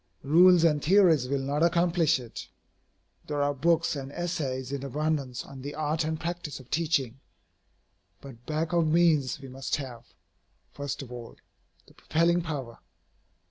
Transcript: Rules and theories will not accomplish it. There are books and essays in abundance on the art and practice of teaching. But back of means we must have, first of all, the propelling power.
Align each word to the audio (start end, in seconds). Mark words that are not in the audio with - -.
Rules 0.23 0.63
and 0.63 0.83
theories 0.83 1.27
will 1.29 1.43
not 1.43 1.61
accomplish 1.61 2.19
it. 2.19 2.47
There 3.27 3.43
are 3.43 3.53
books 3.53 3.95
and 3.95 4.11
essays 4.11 4.71
in 4.71 4.83
abundance 4.83 5.45
on 5.45 5.61
the 5.61 5.75
art 5.75 6.03
and 6.03 6.19
practice 6.19 6.59
of 6.59 6.71
teaching. 6.71 7.19
But 8.19 8.43
back 8.47 8.73
of 8.73 8.87
means 8.87 9.39
we 9.39 9.47
must 9.47 9.75
have, 9.75 10.07
first 10.71 11.03
of 11.03 11.11
all, 11.11 11.35
the 11.85 11.93
propelling 11.93 12.41
power. 12.41 12.79